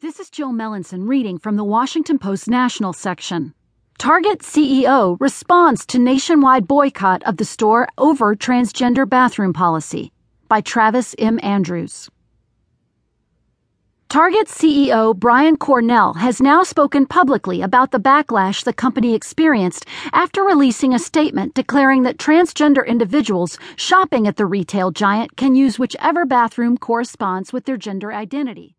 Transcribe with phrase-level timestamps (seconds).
[0.00, 3.52] This is Jill Melancon reading from the Washington Post National section.
[3.98, 10.12] Target CEO responds to nationwide boycott of the store over transgender bathroom policy
[10.46, 11.40] by Travis M.
[11.42, 12.08] Andrews.
[14.08, 20.44] Target CEO Brian Cornell has now spoken publicly about the backlash the company experienced after
[20.44, 26.24] releasing a statement declaring that transgender individuals shopping at the retail giant can use whichever
[26.24, 28.77] bathroom corresponds with their gender identity.